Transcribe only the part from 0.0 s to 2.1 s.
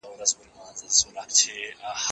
زه به سبا سیر کوم؟!